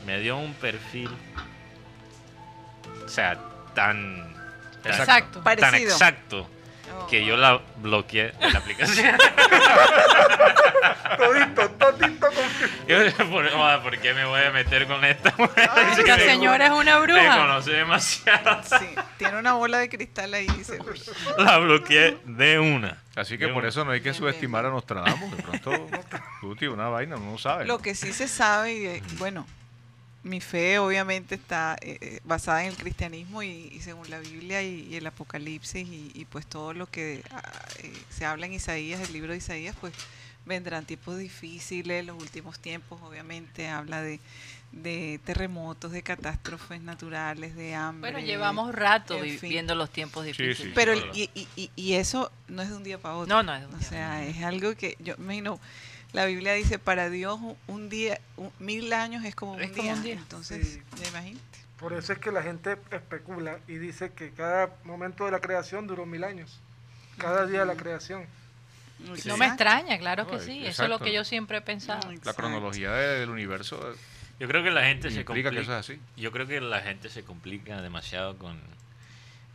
[0.06, 1.10] me dio un perfil,
[3.06, 3.40] o sea,
[3.74, 4.34] tan,
[4.84, 5.42] tan, Exacto.
[5.42, 5.92] tan Parecido.
[5.94, 6.50] exacto
[6.98, 9.16] Oh, que yo la bloqueé de la aplicación.
[11.18, 15.70] Todito, todito con ¿por, ¿por qué me voy a meter con esta mujer?
[15.96, 17.38] Si me- señora es una Me bruja.
[17.38, 18.62] conoce demasiado.
[18.64, 20.80] Sí, tiene una bola de cristal ahí, dice.
[21.38, 22.98] La bloqueé de una.
[23.16, 23.70] Así que De por una.
[23.70, 25.36] eso no hay que subestimar a Nostradamus.
[25.36, 25.72] De pronto,
[26.42, 27.66] tú, tío, una vaina, uno no sabe.
[27.66, 29.46] Lo que sí se sabe, y bueno,
[30.24, 34.62] mi fe obviamente está eh, eh, basada en el cristianismo y, y según la Biblia
[34.62, 37.42] y, y el Apocalipsis y, y pues todo lo que ah,
[37.84, 39.94] eh, se habla en Isaías, el libro de Isaías, pues
[40.46, 44.20] vendrán tiempos difíciles, los últimos tiempos obviamente habla de,
[44.72, 48.12] de terremotos, de catástrofes naturales, de hambre.
[48.12, 49.50] Bueno, llevamos rato en vi- fin.
[49.52, 50.58] viendo los tiempos difíciles.
[50.58, 50.72] sí.
[50.76, 53.34] Pero y, y- y- y eso no es de un día para otro.
[53.36, 55.60] No, no es de un O día sea, es algo que yo me imagino.
[56.14, 59.84] La Biblia dice, para Dios un- día, un- mil años es como un, Es como
[59.84, 59.94] día.
[59.94, 60.14] un día.
[60.16, 60.82] Entonces, Sí.
[61.02, 61.40] me imagino.
[61.78, 65.88] Por eso es que la gente especula y dice que cada momento de la creación
[65.88, 66.60] duró mil años.
[67.18, 68.26] Cada día de la creación.
[69.26, 70.66] No me extraña, claro que sí.
[70.66, 72.12] Eso es lo que yo siempre he pensado.
[72.24, 73.96] La cronología de- del universo eh,
[74.40, 75.52] Yo creo que la gente se complica.
[75.52, 76.00] que eso es así.
[76.18, 78.60] Yo creo que la gente se complica demasiado con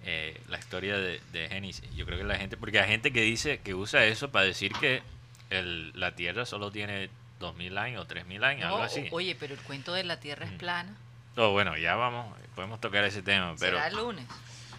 [0.06, 1.90] eh, la historia de, de Génesis.
[1.94, 4.70] Yo creo que la gente, porque hay gente que dice que usa eso para decir
[4.74, 5.02] que
[5.58, 9.06] el, la Tierra solo tiene 2000 años o 3000 años, No, algo así.
[9.10, 10.56] o- oye, pero el cuento de la Tierra es Mm.
[10.58, 10.96] plana.
[11.36, 14.24] Oh, bueno, ya vamos, podemos tocar ese tema, pero Será el lunes.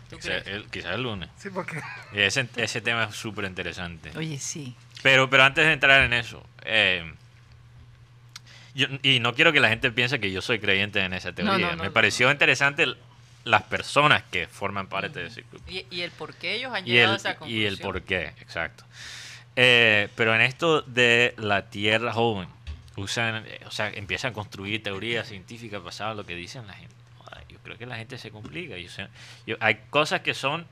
[0.09, 1.29] ¿Tú Quizás el, lunes.
[1.37, 1.81] Sí, porque
[2.13, 4.11] ese, ese tema es súper interesante.
[4.15, 4.75] Oye, sí.
[5.01, 7.11] Pero, pero antes de entrar en eso, eh,
[8.75, 11.57] yo- y no quiero que la gente piense que yo soy creyente en esa teoría.
[11.57, 11.93] no, no, Me no.
[11.93, 12.97] pareció interesante el-
[13.45, 15.63] las personas que forman parte de ese grupo.
[15.69, 17.61] Y, y el por qué ellos han Y llegado el, a esa conclusión.
[17.61, 18.83] y el por qué, exacto.
[19.55, 22.47] Eh, pero en esto de la Tierra joven,
[22.97, 26.93] usan, o sea, empiezan a construir teorías científicas basadas en lo que dicen la gente.
[27.49, 28.77] Yo creo que la gente se complica.
[28.77, 29.07] Yo sé-
[29.47, 30.67] yo- hay cosas que son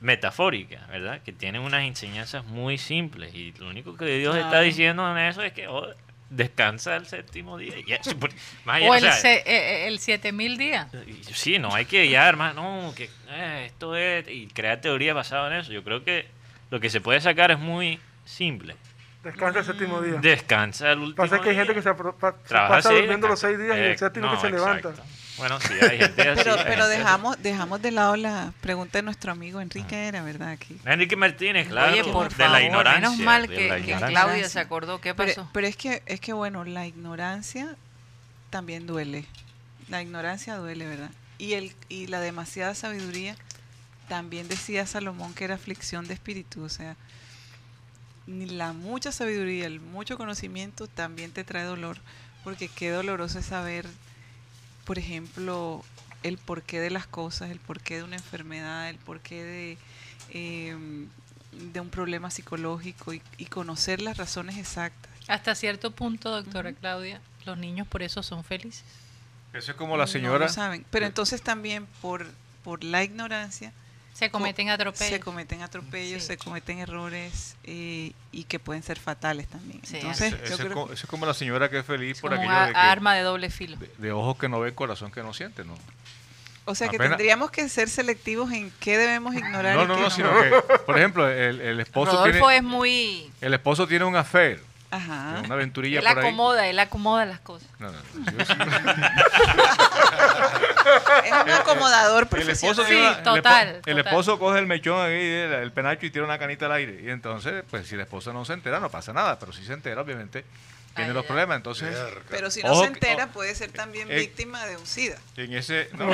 [0.00, 1.20] metafóricas, ¿verdad?
[1.22, 3.34] Que tienen unas enseñanzas muy simples.
[3.34, 5.86] Y lo único que Dios está diciendo en eso es que oh,
[6.28, 7.74] descansa el séptimo día.
[8.64, 10.88] Más allá, O o el, sea, se- eh, eh, el 7000 días.
[11.06, 15.14] y- Sí, no hay que ya, hermano, no, que eh, esto es, y crear teorías
[15.14, 15.72] basadas en eso.
[15.72, 16.26] Yo creo que
[16.72, 18.74] lo que se puede sacar es muy simple.
[19.22, 20.14] descansa el séptimo día.
[20.20, 23.28] Descansa el último Pasa que hay gente que se, pa- se Trabaja pasa así, durmiendo
[23.28, 24.92] los seis días y el Eh, séptimo no, que se levanta.
[25.36, 26.42] Bueno, sí, hay gente así.
[26.44, 30.76] Pero, pero dejamos, dejamos de lado la pregunta de nuestro amigo Enrique, era verdad aquí.
[30.86, 33.00] Enrique Martínez, claro, Oye, por de favor, la ignorancia.
[33.10, 33.94] menos mal que.
[34.08, 35.00] Claudia se acordó.
[35.00, 35.48] ¿Qué Pero, pasó?
[35.52, 37.76] pero es que es que bueno, la ignorancia
[38.50, 39.24] también duele.
[39.88, 41.10] La ignorancia duele, ¿verdad?
[41.38, 43.36] Y el y la demasiada sabiduría
[44.08, 46.96] también decía Salomón que era aflicción de espíritu, o sea,
[48.26, 51.98] ni la mucha sabiduría, el mucho conocimiento también te trae dolor,
[52.44, 53.86] porque qué doloroso es saber,
[54.84, 55.84] por ejemplo,
[56.22, 59.78] el porqué de las cosas, el porqué de una enfermedad, el porqué de,
[60.30, 61.08] em,
[61.72, 65.10] de un problema psicológico y, y conocer las razones exactas.
[65.28, 68.84] Hasta cierto punto, doctora Claudia, los niños por eso son felices.
[69.52, 70.46] Eso es como la No señora.
[70.46, 70.84] lo saben.
[70.90, 72.26] Pero entonces también por,
[72.64, 73.72] por la ignorancia
[74.14, 75.08] Se cometen atropellos.
[75.10, 76.28] se cometen atropellos, Sí.
[76.28, 79.80] se cometen errores eh, y que pueden ser fatales también.
[79.84, 82.16] Sí, Entonces, Eso yo es, creo co- eso es como la señora que es feliz
[82.16, 83.76] Es por aquello de, que- arma de doble filo.
[83.78, 85.74] de, de ojos que no ven, corazón que no siente, ¿no?
[86.64, 89.96] o sea que apenas- tendríamos que ser selectivos en qué debemos ignorar No, y no,
[89.96, 90.50] qué no, sino que,
[90.86, 93.32] por ejemplo, el, el esposo Rodolfo tiene, es muy...
[93.40, 95.42] el esposo tiene un affair, Ajá.
[95.44, 96.24] una aventurilla Él por ahí.
[96.28, 97.66] acomoda, él acomoda las cosas.
[97.80, 98.52] No, no, no, yo sí-
[101.24, 103.98] Es un acomodador el esposo Sí, una- el total, espo- el, total.
[103.98, 107.00] esposo coge el mechón ahí, el, el penacho y tira una canita al aire.
[107.02, 109.38] Y entonces, pues si la esposa no se entera, no pasa nada.
[109.38, 110.44] Pero si se entera, obviamente,
[110.94, 111.56] tiene Ay, los problemas.
[111.56, 111.96] Entonces.
[112.30, 115.18] Pero si no Ojo se entera, oh, puede ser también eh, víctima de un SIDA.
[115.36, 115.88] en ese...
[115.94, 116.06] no,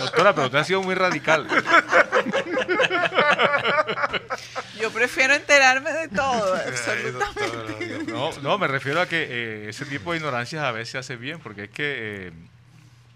[0.00, 1.46] doctora, pero usted ha sido muy radical.
[4.80, 8.12] Yo prefiero enterarme de todo, absolutamente.
[8.12, 11.38] No, no, me refiero a que eh, ese tipo de ignorancias a veces hace bien,
[11.40, 12.32] porque es que eh,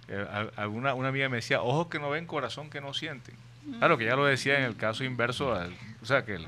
[0.08, 3.34] eh, alguna una amiga me decía, ojos que no ven, corazón que no sienten.
[3.78, 6.46] Claro que ya lo decía en el caso inverso, al- o sea, que el,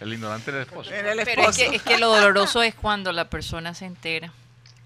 [0.00, 0.90] el ignorante del esposo.
[0.92, 1.70] Era el Pero es esposo.
[1.70, 4.32] que, es que lo doloroso es cuando la persona se entera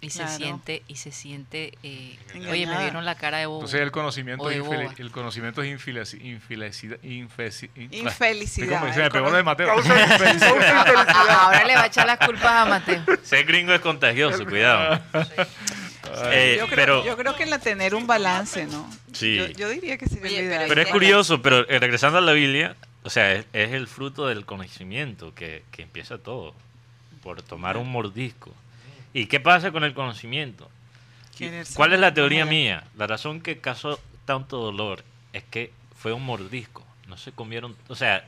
[0.00, 2.18] y se siente y se siente eh,
[2.50, 4.60] oye me vieron la cara de bobo Entonces el conocimiento, es
[4.98, 6.98] el conocimiento es infelici- infelicidad.
[7.90, 8.92] Infelicidad.
[8.92, 9.66] Se me pegó de Mateo.
[9.68, 11.06] Causa infelicidad.
[11.08, 15.00] Ah, ahora le va a echar las culpas a Mateo Ser gringo es contagioso, cuidado.
[16.32, 18.88] Eh, Yo creo, pero, yo creo que la tener un balance, ¿no?
[19.12, 19.36] Sí.
[19.36, 22.76] Yo, yo diría que sería Oye, pero es curioso, pero eh, regresando a la Biblia,
[23.04, 26.54] o sea, es, es el fruto del conocimiento que, que empieza todo,
[27.22, 28.52] por tomar un mordisco.
[29.12, 30.68] ¿Y qué pasa con el conocimiento?
[31.74, 32.84] ¿Cuál es la teoría mía?
[32.96, 36.84] La razón que causó tanto dolor es que fue un mordisco.
[37.08, 38.24] No se comieron, o sea,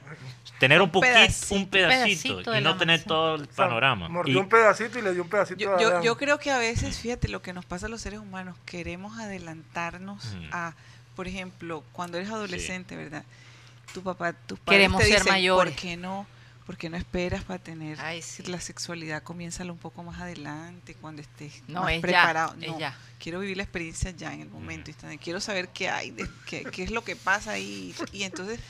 [0.58, 4.08] tener un, Un poquito, pedacito, un pedacito, y no tener todo el O sea, panorama.
[4.08, 6.50] Mordió Y- un pedacito y le dio un pedacito Yo, a yo, yo creo que
[6.50, 10.74] a veces, fíjate, lo que nos pasa a los seres humanos, queremos adelantarnos a,
[11.14, 13.24] por ejemplo, cuando eres adolescente, ¿verdad?
[13.96, 15.72] Tu papá, tus padres Queremos te ser dicen, mayores.
[15.72, 16.26] ¿por qué no?
[16.66, 18.42] ¿Por qué no esperas para tener Ay, sí.
[18.42, 19.22] la sexualidad?
[19.22, 22.56] Comienza un poco más adelante, cuando estés No, más es ya, preparado.
[22.60, 22.94] es no, ya.
[23.18, 24.90] quiero vivir la experiencia ya en el momento.
[24.90, 25.16] instante.
[25.16, 27.94] Quiero saber qué hay, de- qué, qué es lo que pasa ahí.
[28.12, 28.60] Y entonces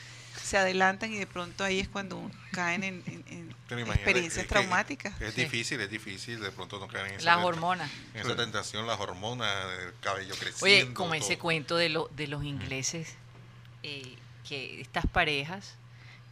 [0.44, 3.24] se adelantan y de pronto ahí es cuando caen en, en-
[3.70, 5.20] en experiencias es que traumáticas.
[5.20, 5.40] Es Sí.
[5.42, 9.00] difícil, es difícil de pronto no caer en esa, las hormonas en esa tentación, las
[9.00, 10.64] hormonas, el cabello creciendo.
[10.86, 11.42] oye como ese todo.
[11.42, 13.14] cuento de, lo, de los ingleses
[13.82, 14.16] eh,
[14.48, 15.74] que estas parejas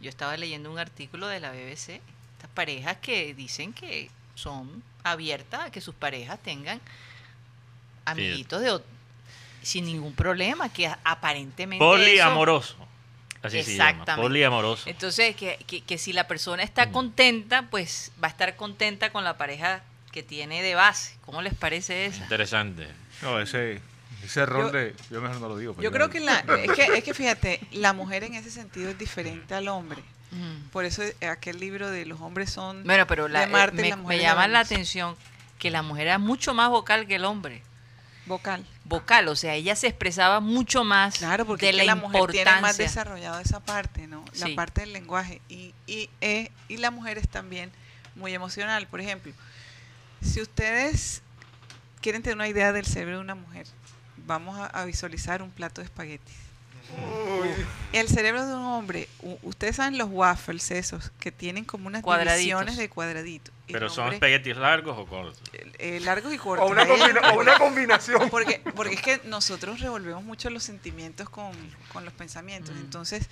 [0.01, 2.01] yo estaba leyendo un artículo de la BBC
[2.35, 6.79] estas parejas que dicen que son abiertas a que sus parejas tengan
[8.05, 8.79] amiguitos de
[9.61, 12.75] sin ningún problema que aparentemente eso- Poliamoroso.
[13.41, 13.89] Así se llama.
[13.91, 14.21] Exactamente.
[14.27, 14.89] Poliamoroso.
[14.89, 16.65] Entonces, que, que, que si la persona Mm.
[16.65, 21.15] está contenta, pues va a estar contenta con la pareja que tiene de base.
[21.25, 22.23] ¿Cómo les parece esa?
[22.23, 22.87] Interesante.
[23.21, 23.81] No, ese,
[24.23, 24.95] ese error Yo- de...
[25.11, 25.73] Yo mejor no lo digo.
[25.73, 28.89] pero Yo creo que, la, es que es que fíjate, la mujer en ese sentido
[28.89, 30.01] es diferente al hombre.
[30.31, 30.69] Mm.
[30.71, 33.79] Por eso eh, aquel libro de los hombres son Bueno, pero la- de Marte y
[33.79, 35.15] eh, me, las me mujeres de llama la atención
[35.59, 37.61] que la mujer era mucho más vocal que el hombre.
[38.27, 38.65] Vocal.
[38.85, 42.01] vocal, o sea, ella se expresaba mucho más Claro, porque de es que la, la
[42.01, 44.25] mujer tiene más desarrollado esa parte, ¿no?
[44.39, 44.53] La Sí.
[44.55, 45.41] parte del lenguaje.
[45.47, 47.71] Y, y, eh, y la mujer es también
[48.15, 48.87] muy emocional.
[48.87, 49.31] Por ejemplo,
[50.23, 51.21] si ustedes
[52.01, 53.67] quieren tener una idea del cerebro de una mujer,
[54.25, 56.35] vamos a, a visualizar un plato de espaguetis.
[57.93, 59.09] El cerebro de un hombre,
[59.41, 63.53] ustedes saben los waffles esos, que tienen como unas divisiones de cuadraditos.
[63.67, 65.41] El Pero son espaguetis largos o cortos.
[65.79, 66.67] eh, largos y cortos.
[66.67, 68.29] O una, combina- o una combinación.
[68.29, 71.51] porque, porque es que nosotros revolvemos mucho los sentimientos con,
[71.91, 72.75] con los pensamientos.
[72.77, 73.27] Entonces,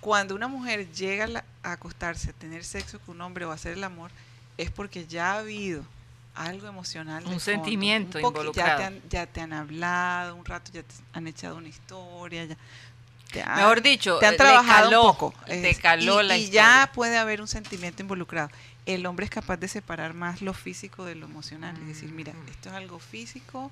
[0.00, 3.50] cuando una mujer llega a, la- a acostarse, a tener sexo con un hombre o
[3.50, 4.10] a hacer el amor,
[4.58, 5.84] es porque ya ha habido
[6.34, 7.18] algo emocional.
[7.24, 7.40] Un fondo.
[7.40, 8.78] sentimiento Ya involucrado.
[8.78, 12.44] te, han, ya te han hablado un rato, ya te han echado una historia.
[12.46, 12.56] Ya,
[13.32, 15.34] te han- Mejor dicho, te han trabajado caló, un poco.
[15.46, 16.62] te Es- caló y, la y historia.
[16.86, 18.50] ya puede haber un sentimiento involucrado.
[18.86, 22.32] El hombre es capaz de separar más lo físico de lo emocional y decir, mira,
[22.32, 22.48] Mm.
[22.48, 23.70] esto es algo físico,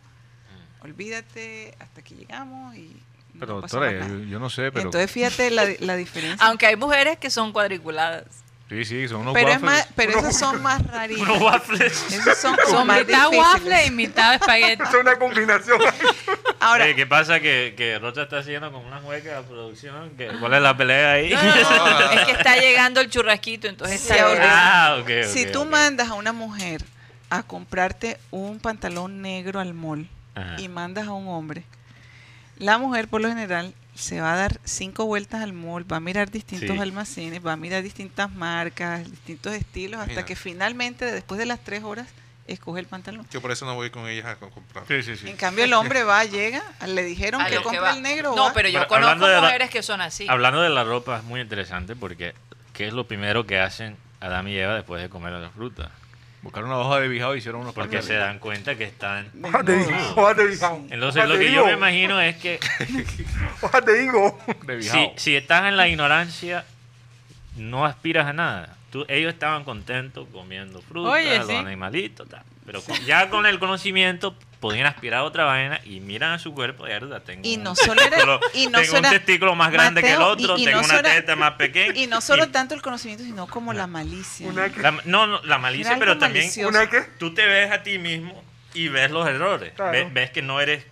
[0.83, 3.01] olvídate, hasta aquí llegamos y
[3.35, 4.25] no Pero pasó doctora, yo, nada".
[4.27, 4.87] yo no sé, pero...
[4.87, 6.47] Entonces fíjate la, la diferencia.
[6.47, 8.25] Aunque hay mujeres que son cuadriculadas.
[8.69, 9.71] Sí, sí, son unos pero es waffles.
[9.73, 11.23] más, pero esos son más raritos.
[11.29, 12.13] Unos waffles.
[12.13, 13.39] Esos son como Son más mitad difíciles.
[13.55, 14.83] waffle y mitad espagueti.
[14.83, 15.81] Es una combinación.
[16.61, 17.41] Ahora, Oye, ¿Qué pasa?
[17.41, 20.11] Que, que Rocha está haciendo como una hueca de producción.
[20.17, 21.31] que- ¿Cuál es la pelea ahí?
[21.31, 21.51] No, no,
[22.01, 25.65] no, es que está llegando el churrasquito, entonces Sí, está ah, ok, ok, si tú
[25.65, 26.85] mandas a una mujer
[27.31, 30.57] a comprarte un pantalón negro al mall Ajá.
[30.61, 31.63] y mandas a un hombre,
[32.59, 36.01] la mujer por lo general se va a dar cinco vueltas al mall, va a
[36.01, 36.79] mirar distintos Sí.
[36.81, 40.25] almacenes, va a mirar distintas marcas, distintos estilos, hasta Mira.
[40.25, 42.07] que finalmente, después de las tres horas,
[42.47, 43.27] escoge el pantalón.
[43.31, 44.85] Yo por eso no voy con ellas a co- comprar.
[44.87, 45.29] Sí, sí, sí.
[45.29, 47.91] En cambio, el hombre va, llega, le dijeron A que va.
[47.95, 48.35] el negro.
[48.37, 48.53] No, va.
[48.55, 50.27] pero yo Pero conozco la- mujeres que son así.
[50.29, 52.35] Hablando de la ropa, es muy interesante porque
[52.73, 55.91] ¿qué es lo primero que hacen Adán y Eva después de comer la fruta?
[56.43, 59.29] Buscaron una hoja de bijao y hicieron unos Porque se dan cuenta que están...
[59.43, 59.83] Hojas de de
[60.55, 60.87] higo.
[60.91, 62.61] Entonces lo que yo me imagino es que
[63.63, 64.39] Hojas de higo.
[64.67, 65.13] De si, bijao.
[65.17, 66.65] si estás en la ignorancia,
[67.57, 68.77] no aspiras a nada.
[68.91, 71.55] Tú, ellos estaban contentos comiendo fruta, Oye, los sí.
[71.57, 72.43] animalitos, tal.
[72.65, 76.53] pero con- ya con el conocimiento podían aspirar a otra vaina y miran a su
[76.53, 78.17] cuerpo y verdad, tengo Y un no solo era-
[78.55, 80.85] y no tengo solo un testículo más grande que el otro, y- y tengo no
[80.87, 81.93] una solo teta más pequeña.
[81.97, 84.49] Y no solo y- tanto el conocimiento, sino como la malicia.
[84.49, 86.69] Una que- la- no, no, la malicia, pero también malicioso.
[86.71, 87.03] ¿Una qué?
[87.19, 88.43] tú te ves a ti mismo
[88.75, 89.73] y ves los errores.
[89.75, 90.09] Claro.
[90.13, 90.85] Ves que no eres,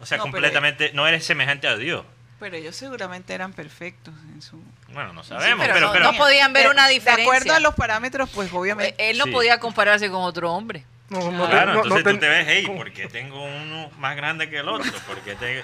[0.00, 2.04] o sea, No, pero- completamente, no eres semejante a Dios.
[2.38, 4.62] Pero ellos seguramente eran perfectos en su...
[4.92, 7.24] Bueno, no sabemos, pero pero, no- pero, no podían ver De- una De diferencia.
[7.24, 9.10] acuerdo a los parámetros, pues Eh, obviamente.
[9.10, 9.30] Él no Sí.
[9.30, 10.84] podía compararse con otro hombre.
[11.08, 12.64] No, no, Claro, te- no- entonces no tú te- ves, hey.
[12.66, 14.90] ¿por qué tengo uno más grande que el otro?
[15.06, 15.62] ¿Por qué te...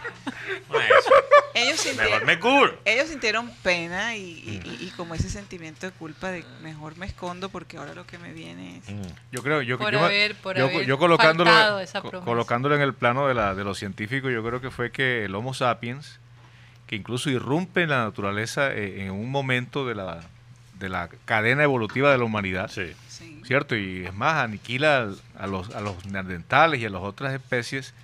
[0.71, 1.11] No es eso.
[1.55, 2.79] Ellos Mejor sintieron, me curo.
[2.85, 7.07] ellos sintieron pena y, y- y- y como ese sentimiento de culpa de mejor me
[7.07, 8.89] escondo porque ahora lo que me viene es...
[8.89, 9.03] Mm.
[9.33, 12.95] Yo creo, yo, Por yo, haber- por yo- haber yo colocándolo, esa colocándolo en el
[12.95, 16.21] plano de, la, de lo científico, yo creo que fue que el Homo sapiens,
[16.87, 20.21] que incluso irrumpe en la naturaleza eh, en un momento de la,
[20.83, 22.93] de la cadena evolutiva de la humanidad, Sí.
[23.09, 23.41] Sí.
[23.47, 23.75] ¿cierto?
[23.77, 27.95] Y es más, aniquila al- a los, a los neandertales y a las otras especies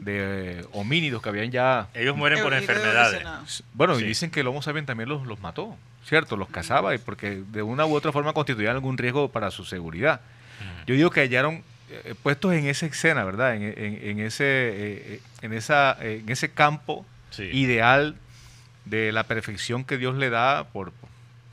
[0.00, 1.88] de eh, homínidos que habían ya...
[1.94, 3.24] Ellos mueren por enfermedades.
[3.72, 4.04] Bueno, Sí.
[4.04, 6.36] y dicen que el Homo sapiens también los, los mató, ¿cierto?
[6.36, 10.20] Los cazaba y porque de una u otra forma constituían algún riesgo para su seguridad.
[10.86, 13.54] Yo digo que hallaron eh, puestos en esa escena, ¿verdad?
[13.56, 14.74] En, en- en ese, eh,
[15.14, 17.44] eh, en, esa, eh, en ese campo Sí.
[17.52, 18.16] ideal
[18.84, 20.92] de la perfección que Dios le da por,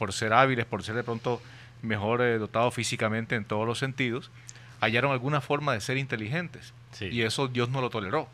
[0.03, 1.41] por ser hábiles, por ser de pronto
[1.81, 4.31] mejor eh, dotados físicamente en todos los sentidos,
[4.81, 6.73] hallaron alguna forma de ser inteligentes.
[6.91, 7.05] Sí.
[7.05, 8.27] Y eso Dios no lo toleró.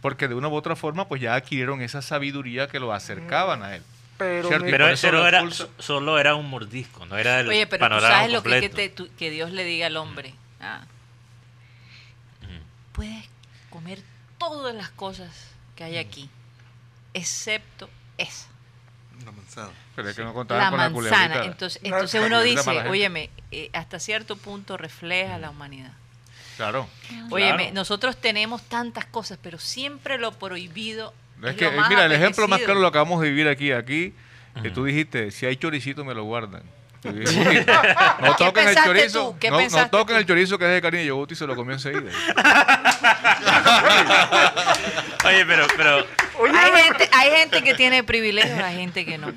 [0.00, 3.76] Porque de una u otra forma, pues ya adquirieron esa sabiduría que lo acercaban a
[3.76, 3.82] Él.
[4.16, 8.60] Pero, era, solo era un mordisco, no era el Oye, pero tú sabes lo que,
[8.60, 10.32] que, te- tú- que Dios le diga al hombre.
[10.62, 10.80] Ah,
[12.92, 13.28] puedes
[13.68, 13.98] comer
[14.38, 16.30] todas las cosas que hay aquí,
[17.12, 18.46] excepto esa,
[19.22, 19.68] Una manzana.
[19.94, 21.44] Pero es que no contaban la con la manzana.
[21.44, 25.92] Entonces, La- entonces la uno dice, óyeme, eh, hasta cierto punto refleja la humanidad.
[26.56, 26.88] Claro.
[27.30, 27.74] Óyeme, Claro.
[27.74, 31.12] nosotros tenemos tantas cosas, pero siempre lo prohibido.
[31.42, 33.48] Es es que, lo eh, más mira, el ejemplo más claro lo acabamos de vivir
[33.48, 33.72] aquí.
[33.72, 34.14] Aquí,
[34.54, 34.74] que Ujú.
[34.74, 36.62] tú dijiste, si hay choricito me lo guardan.
[37.02, 37.66] Yo dije, "Uy,
[38.20, 40.20] no toquen el chorizo, no, no toquen tú?
[40.20, 42.10] el chorizo que es de cariño y Guti se lo comió enseguida.
[45.24, 46.06] Oye, pero, pero,
[46.54, 49.32] Hay gente, hay gente que tiene privilegios, hay gente que no.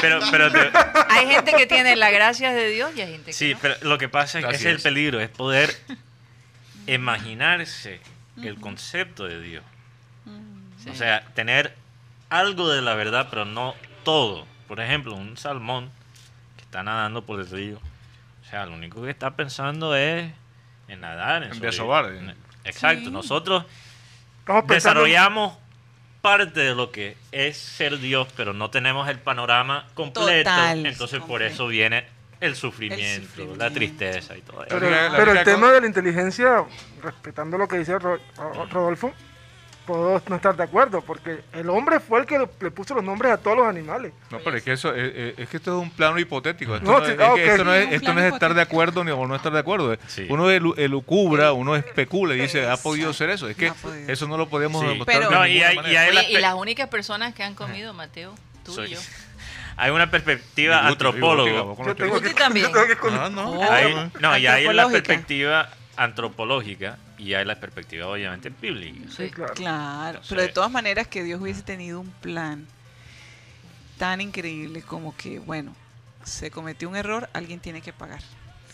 [0.00, 0.70] pero, pero te-
[1.08, 3.58] Hay gente que tiene la gracia de Dios y hay gente que sí, no.
[3.60, 4.82] pero lo que pasa es que Así ese es el es.
[4.82, 5.74] peligro, es poder
[6.86, 8.00] imaginarse
[8.42, 9.64] el concepto de Dios.
[10.82, 10.88] Sí.
[10.90, 11.74] O sea, tener
[12.30, 14.46] algo de la verdad, pero no todo.
[14.66, 15.90] Por ejemplo, un salmón
[16.56, 17.78] que está nadando por el río.
[18.46, 20.30] O sea, lo único que está pensando es
[20.88, 21.70] en nadar, en, En sobrevivir.
[21.70, 22.34] desovar, eh.
[22.64, 23.04] Exacto.
[23.06, 23.10] Sí.
[23.10, 23.64] Nosotros
[24.40, 25.58] Estamos pensando- desarrollamos
[26.20, 30.50] parte de lo que es ser Dios, pero no tenemos el panorama completo.
[30.50, 32.04] Total, entonces por eso viene
[32.40, 33.62] el sufrimiento, sufrimiento.
[33.64, 34.76] la tristeza y todo eso.
[34.78, 36.64] Pero, pero el tema de la inteligencia,
[37.02, 39.12] respetando lo que dice Ro- Ro- Rodolfo,
[39.90, 43.32] puedo no estar de acuerdo, porque el hombre fue el que le, puso los nombres
[43.32, 44.12] a todos los animales.
[44.30, 46.76] No, pero es que eso es, es- es que esto es un plano hipotético.
[46.76, 47.50] Esto No, no, es, ah, es que ok.
[47.50, 49.96] esto no es, esto no es estar de acuerdo ni o no estar de acuerdo.
[50.06, 50.26] Sí.
[50.30, 53.48] Uno elu- elucubra, uno especula y dice, ha podido ser eso.
[53.48, 53.72] Es que
[54.06, 54.88] eso no lo podemos Sí.
[54.88, 57.42] demostrar Pero- de No, y hay- y hay- Oye, la y las únicas personas que
[57.42, 59.00] han comido, Mateo, tú Soy- y yo.
[59.76, 61.16] Hay una perspectiva con
[61.86, 62.66] Yo tengo que- también.
[62.66, 63.50] yo tengo que con- No, no.
[63.52, 63.72] Oh.
[63.72, 64.36] Hay- no.
[64.36, 69.10] y hay la perspectiva antropológica y hay la perspectiva obviamente bíblica.
[69.14, 70.20] Sí, claro.
[70.28, 72.66] Pero de todas maneras que Dios hubiese tenido un plan
[73.98, 75.76] tan increíble como que, bueno,
[76.24, 78.22] se cometió un error, alguien tiene que pagar.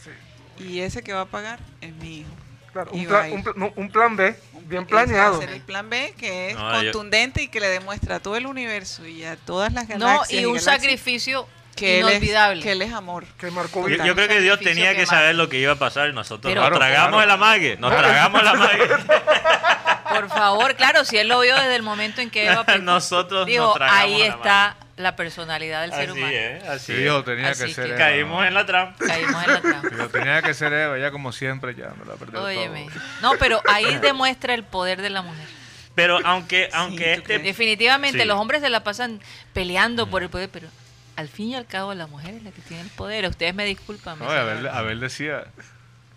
[0.05, 2.31] Sí, Y ese que va a pagar es mi hijo.
[2.73, 4.37] claro, Y un, va plan, un, no, un plan B,
[4.69, 5.41] bien planeado.
[5.41, 8.37] ser el plan B, que es No, yo- contundente y que le demuestra a todo
[8.37, 10.31] el universo y a todas las No, galaxias.
[10.41, 13.25] y un galaxias sacrificio que él, es, que él es amor.
[13.39, 14.05] Que marcó Yo, vida.
[14.07, 16.51] yo creo que Dios tenía que que saber lo que iba a pasar y nosotros
[16.51, 17.23] Pero- nos Claro, tragamos claro.
[17.25, 18.89] el amague, nos tragamos el amague.
[20.09, 23.47] Por favor, claro, si él lo vio desde el momento en que Eva pecó, Nosotros
[23.47, 26.29] dijo, nos tragamos ahí el está la personalidad del ser humano.
[26.29, 29.05] es, así Sí, tenía Así que ser que- Eva, Caímos en la trampa.
[29.07, 29.89] Caímos en la trampa.
[29.91, 32.87] Digo, tenía que ser Eva, ya como siempre, ya me la perdió Óyeme.
[32.91, 33.03] todo.
[33.21, 35.47] No, pero ahí demuestra el poder de la mujer.
[35.95, 37.39] Pero aunque, aunque ¿tú este?
[37.41, 38.25] Definitivamente, Sí.
[38.27, 39.21] los hombres se la pasan
[39.53, 40.69] peleando por el poder, pero
[41.17, 43.27] al fin y al cabo la mujer es la que tiene el poder.
[43.27, 44.19] Ustedes me disculpan.
[44.19, 45.45] No, Abel, Abel decía,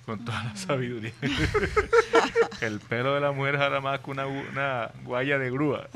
[0.05, 1.13] con toda la sabiduría,
[2.61, 5.87] el pelo de la mujer era más que una, gu- una guaya de grúa.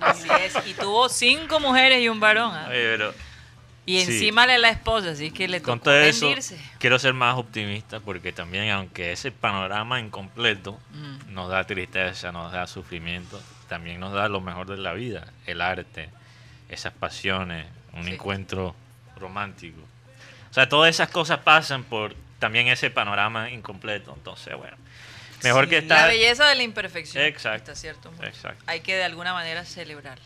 [0.00, 0.54] Así es.
[0.66, 2.52] Y tuvo cinco mujeres y un varón.
[2.54, 2.66] ¿ah?
[2.68, 3.14] Oye, pero
[3.86, 4.12] Y sí.
[4.12, 6.32] encima de la esposa, así que le con tocó todo eso,
[6.78, 11.32] quiero ser más optimista porque también, aunque ese panorama incompleto Mm.
[11.34, 15.60] nos da tristeza, nos da sufrimiento, también nos da lo mejor de la vida, el
[15.60, 16.10] arte,
[16.68, 18.12] esas pasiones, un Sí.
[18.12, 18.74] encuentro
[19.16, 19.80] romántico.
[20.50, 24.14] O sea, todas esas cosas pasan por también ese panorama incompleto.
[24.14, 24.76] Entonces, bueno,
[25.42, 26.08] mejor Sí, que La estar...
[26.10, 27.24] belleza de la imperfección.
[27.24, 27.72] Exacto.
[27.72, 28.12] Hasta cierto.
[28.22, 28.62] Exacto.
[28.66, 30.24] Hay que de alguna manera celebrarla.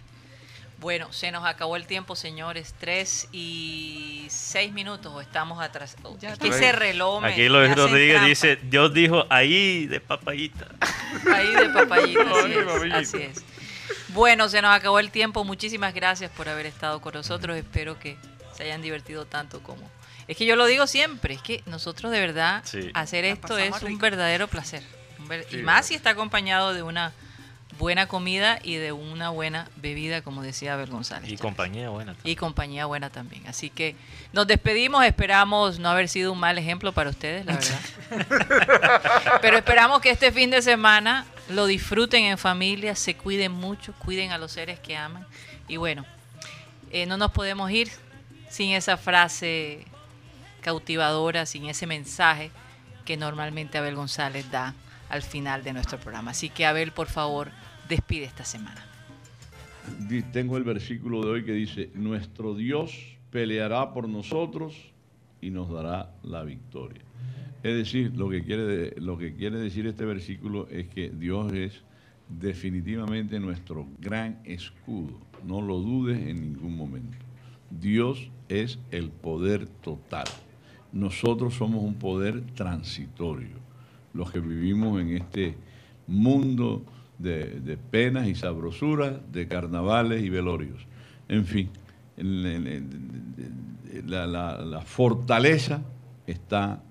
[0.79, 2.75] Bueno, se nos acabó el tiempo, señores.
[2.81, 5.95] Tres y seis minutos o estamos atrás.
[5.97, 6.49] Es que está.
[6.49, 8.29] ese reloj me- Aquí me Luis Rodríguez trampa.
[8.29, 10.67] dice, Dios dijo ahí de papayita.
[11.33, 12.99] Ahí de papayita, así Ay, es, papayita.
[12.99, 13.45] así es.
[14.09, 15.45] Bueno, se nos acabó el tiempo.
[15.45, 17.57] Muchísimas gracias por haber estado con nosotros.
[17.57, 18.17] Espero que
[18.57, 19.89] se hayan divertido tanto como...
[20.29, 22.91] Es que yo lo digo siempre, es que nosotros de verdad Sí.
[22.95, 24.83] hacer esto es un verdadero placer.
[25.19, 25.83] Un ver- y más verdad.
[25.83, 27.13] si está acompañado de una
[27.79, 31.25] buena comida y de una buena bebida, como decía Abel González.
[31.25, 31.41] Y Chávez.
[31.41, 32.17] compañía buena.
[32.25, 33.47] Y compañía buena también.
[33.47, 33.97] Así que
[34.33, 39.39] nos despedimos, esperamos no haber sido un mal ejemplo para ustedes, la verdad.
[39.43, 44.33] Pero esperamos que este fin de semana lo disfruten en familia, se cuiden mucho, cuiden
[44.33, 45.27] a los seres que aman.
[45.69, 46.05] Y bueno,
[46.91, 47.91] eh, no nos podemos ir
[48.49, 49.87] sin esa frase
[50.61, 52.51] cautivadora, sin ese mensaje
[53.05, 54.75] que normalmente Abel González da
[55.09, 56.31] al final de nuestro programa.
[56.31, 57.51] Así que Abel, por favor,
[57.89, 58.85] despide esta semana.
[60.33, 64.75] Tengo el versículo de hoy que dice, nuestro Dios peleará por nosotros
[65.41, 67.03] y nos dará la victoria.
[67.63, 71.83] Es decir, lo que quiere, lo que quiere decir este versículo es que Dios es
[72.29, 75.19] definitivamente nuestro gran escudo.
[75.45, 77.17] No lo dudes en ningún momento.
[77.71, 80.27] Dios es el poder total.
[80.93, 83.57] Nosotros somos un poder transitorio.
[84.13, 85.57] Los que vivimos en este
[86.07, 86.85] mundo
[87.23, 90.87] de, penas y sabrosuras, de carnavales y velorios.
[91.29, 91.71] En fin,
[94.07, 95.81] la, la- fortaleza
[96.27, 96.83] está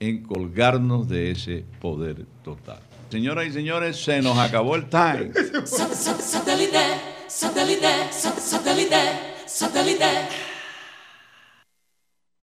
[0.00, 2.78] en colgarnos de ese poder total.
[3.10, 5.30] Señoras y señores, se nos acabó el time.
[5.64, 6.78] Satellite,
[7.26, 8.96] satellite, satellite,
[9.46, 10.47] satellite.